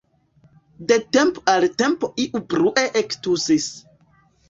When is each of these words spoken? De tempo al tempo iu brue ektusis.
De 0.91 0.97
tempo 1.17 1.45
al 1.53 1.69
tempo 1.83 2.11
iu 2.25 2.45
brue 2.57 2.89
ektusis. 3.07 3.73